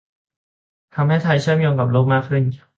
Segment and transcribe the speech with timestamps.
[0.95, 2.43] ทำให้ไทยเชื่อมกับโลกมากขึ้น